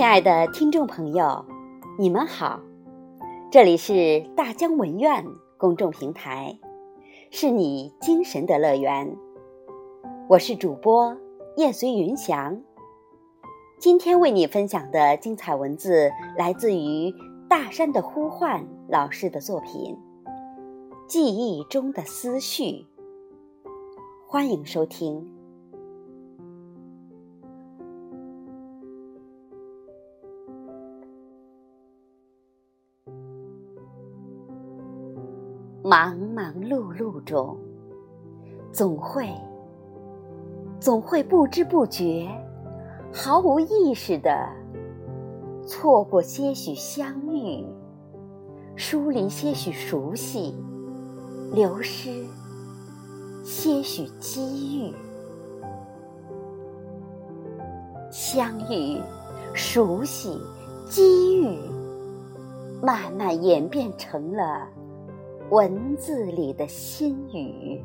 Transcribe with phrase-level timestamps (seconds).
[0.00, 1.44] 亲爱的听众朋友，
[1.98, 2.58] 你们好，
[3.50, 5.26] 这里是大江文苑
[5.58, 6.58] 公众平台，
[7.30, 9.14] 是你精神的乐园。
[10.26, 11.14] 我是主播
[11.58, 12.62] 叶随云翔，
[13.78, 17.14] 今天为你分享的精彩文字来自于
[17.46, 19.98] 大山的呼唤老师的作品
[21.06, 22.62] 《记忆中的思绪》，
[24.26, 25.39] 欢迎收听。
[35.82, 37.56] 忙忙碌碌中，
[38.70, 39.26] 总会，
[40.78, 42.28] 总会不知不觉，
[43.10, 44.46] 毫无意识的
[45.66, 47.64] 错过些许相遇，
[48.76, 50.54] 疏离些许熟悉，
[51.50, 52.10] 流失
[53.42, 54.94] 些许机遇。
[58.10, 59.00] 相遇、
[59.54, 60.38] 熟悉、
[60.90, 61.56] 机遇，
[62.82, 64.68] 慢慢演变成了。
[65.50, 67.82] 文字里的心语，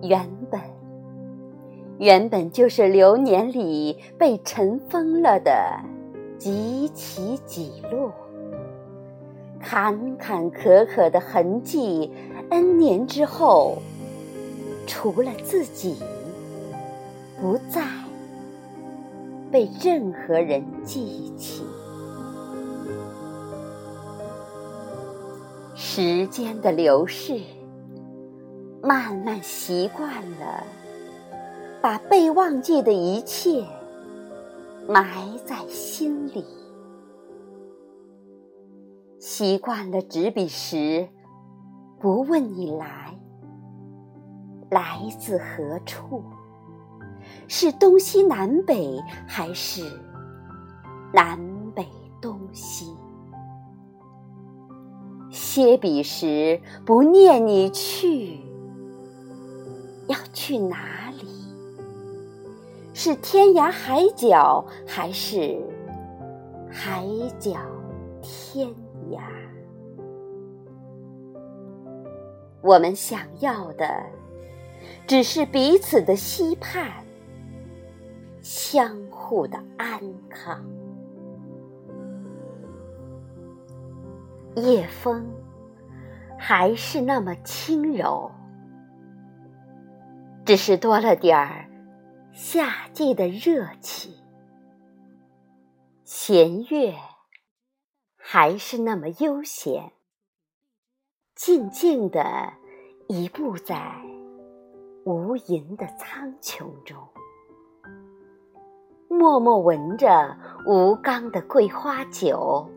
[0.00, 0.58] 原本
[1.98, 5.52] 原本就是流年里被尘封了的
[6.38, 8.10] 几起几落，
[9.60, 12.10] 坎坎坷坷的痕迹
[12.48, 13.76] ，N 年之后，
[14.86, 15.96] 除了自己，
[17.38, 17.82] 不再
[19.50, 21.62] 被任何人记起。
[25.98, 27.40] 时间的流逝，
[28.82, 30.62] 慢慢习惯了
[31.80, 33.66] 把被忘记的一切
[34.86, 36.44] 埋在心里，
[39.18, 41.08] 习惯了执笔时
[41.98, 43.18] 不问你来
[44.68, 46.22] 来自何处，
[47.48, 49.80] 是东西南北还是
[51.14, 51.40] 南
[51.74, 51.88] 北
[52.20, 52.94] 东西？
[55.56, 58.38] 歇笔时不念你去，
[60.06, 61.26] 要去哪里？
[62.92, 65.58] 是天涯海角，还是
[66.68, 67.06] 海
[67.38, 67.52] 角
[68.20, 68.68] 天
[69.10, 69.22] 涯？
[72.60, 73.88] 我们想要的，
[75.06, 77.02] 只是彼此的期盼，
[78.42, 80.62] 相互的安康。
[84.56, 85.26] 夜风
[86.38, 88.30] 还是那么轻柔，
[90.44, 91.68] 只是多了点儿
[92.32, 94.14] 夏季的热气。
[96.04, 96.94] 弦乐
[98.16, 99.92] 还是那么悠闲，
[101.34, 102.22] 静静地
[103.08, 103.92] 移步在
[105.04, 106.96] 无垠的苍穹中，
[109.08, 110.36] 默默闻着
[110.66, 112.70] 吴刚的桂花酒。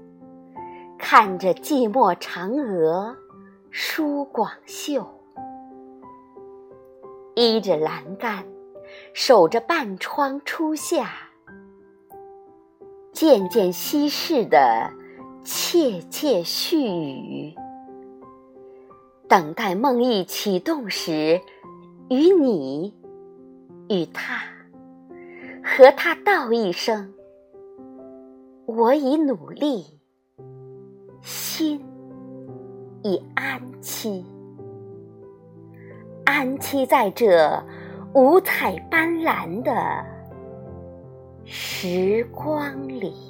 [0.98, 3.16] 看着寂寞嫦娥
[3.72, 5.08] 舒广袖，
[7.36, 8.46] 依着栏杆，
[9.14, 11.12] 守着半窗初夏，
[13.12, 14.92] 渐渐稀释的
[15.44, 17.54] 窃窃絮语，
[19.28, 21.40] 等待梦意启动时，
[22.10, 22.96] 与你，
[23.88, 24.42] 与他，
[25.64, 27.14] 和他道一声：
[28.66, 29.86] 我已努力。
[31.22, 31.84] 心
[33.02, 34.24] 以安栖，
[36.26, 37.64] 安栖在这
[38.14, 39.72] 五彩斑斓的
[41.46, 43.29] 时光里。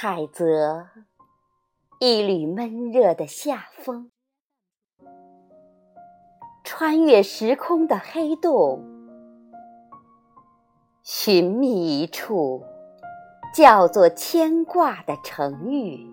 [0.00, 0.86] 海泽
[1.98, 4.12] 一缕闷热的夏风，
[6.62, 8.80] 穿越时空的黑洞，
[11.02, 12.62] 寻觅一处
[13.52, 16.08] 叫做牵挂的城域，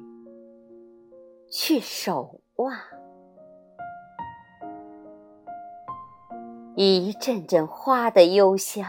[1.51, 2.75] 去守望。
[6.75, 8.83] 一阵阵花的幽香，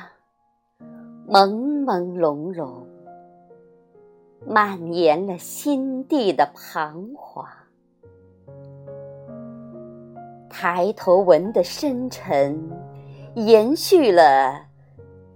[1.29, 2.86] 朦朦胧胧。
[4.49, 7.45] 蔓延了心地的彷徨，
[10.49, 12.71] 抬头纹的深沉，
[13.35, 14.67] 延续了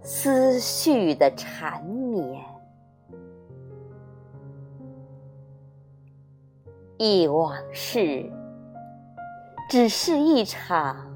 [0.01, 2.41] 思绪的缠绵。
[6.97, 8.31] 忆往事，
[9.69, 11.13] 只是一场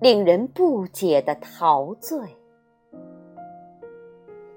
[0.00, 2.36] 令人不解的陶醉。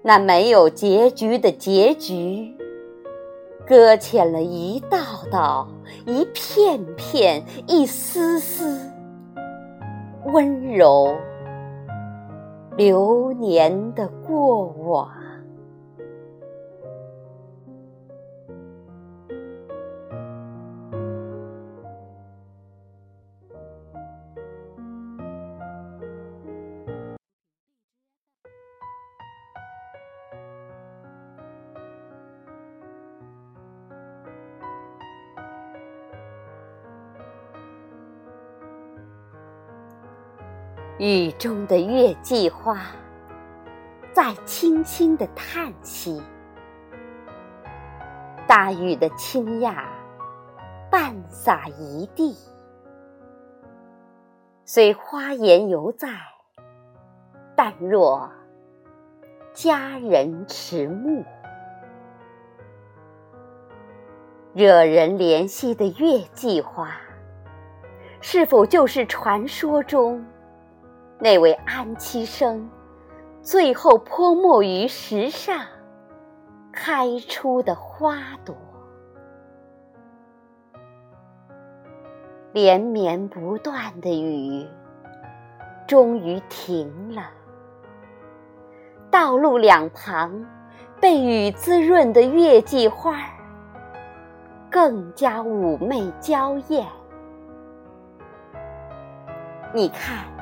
[0.05, 2.53] 那没有结局的结局，
[3.65, 4.97] 搁浅了一道
[5.31, 5.65] 道、
[6.05, 8.77] 一片片、一丝丝
[10.25, 11.15] 温柔
[12.75, 15.09] 流年的过往。
[40.99, 42.79] 雨中的月季花，
[44.11, 46.21] 在轻轻的叹息；
[48.45, 49.73] 大雨的倾轧，
[50.91, 52.37] 半洒一地。
[54.65, 56.09] 虽花颜犹在，
[57.55, 58.31] 但若
[59.51, 61.23] 佳人迟暮。
[64.53, 66.95] 惹人怜惜的月季花，
[68.21, 70.23] 是否就是传说中？
[71.23, 72.69] 那位安七生，
[73.41, 75.65] 最后泼墨于石上
[76.73, 78.53] 开出的花朵，
[82.51, 84.67] 连绵不断的雨
[85.87, 87.29] 终于停了。
[89.09, 90.45] 道路两旁
[90.99, 93.31] 被雨滋润的月季花儿，
[94.69, 96.85] 更加妩媚娇艳。
[99.73, 100.32] 你看。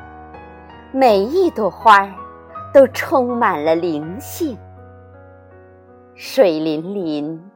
[0.93, 2.13] 每一朵花儿
[2.73, 4.57] 都充满了灵性，
[6.15, 7.49] 水灵灵，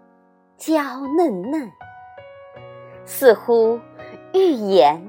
[0.55, 0.81] 娇
[1.17, 1.69] 嫩嫩，
[3.03, 3.77] 似乎
[4.33, 5.05] 欲言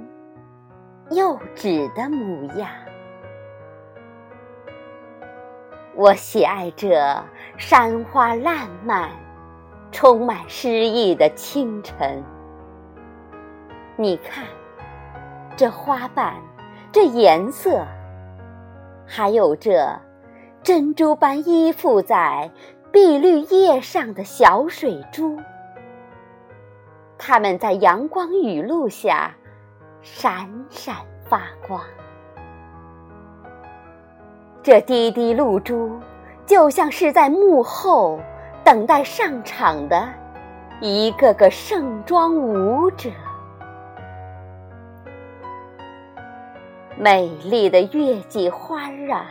[1.12, 2.68] 又止的模样。
[5.94, 6.98] 我喜爱这
[7.56, 9.08] 山花烂漫、
[9.92, 12.24] 充满诗意的清晨。
[13.94, 14.44] 你看，
[15.56, 16.34] 这花瓣，
[16.90, 17.86] 这颜色。
[19.06, 20.00] 还有这
[20.62, 22.50] 珍珠般依附在
[22.90, 25.38] 碧绿叶上的小水珠，
[27.16, 29.34] 它们在阳光雨露下
[30.02, 30.96] 闪闪
[31.28, 31.80] 发光。
[34.62, 36.00] 这滴滴露珠，
[36.44, 38.18] 就像是在幕后
[38.64, 40.08] 等待上场的
[40.80, 43.08] 一个个盛装舞者。
[46.98, 49.26] 美丽的月季花儿啊，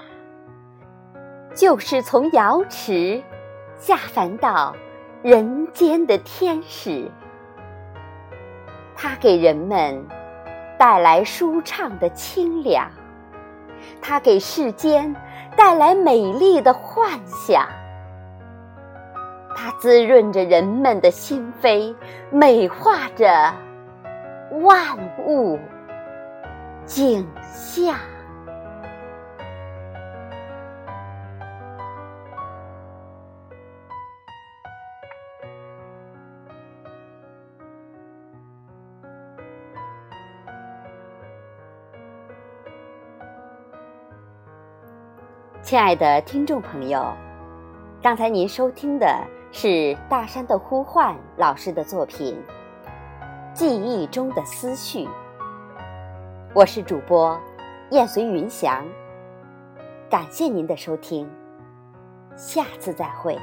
[1.56, 3.24] 就是从瑶池
[3.76, 4.76] 下凡到
[5.24, 7.10] 人间的天使。
[8.96, 10.06] 它给人们
[10.78, 12.88] 带来舒畅的清凉，
[14.00, 15.16] 它给世间
[15.58, 17.68] 带来美丽的幻想，
[19.56, 21.96] 它滋润着人们的心扉，
[22.30, 23.52] 美化着
[24.62, 24.96] 万
[25.26, 25.60] 物。
[26.86, 27.98] 景象。
[45.64, 47.12] 亲爱的听众朋友，
[48.00, 49.08] 刚才您收听的
[49.52, 52.40] 是大山的呼唤老师的作品
[53.54, 55.06] 《记忆中的思绪》。
[56.56, 57.38] 我是主播
[57.92, 58.88] 燕随云翔，
[60.10, 61.30] 感谢您的收听，
[62.38, 63.38] 下次再会。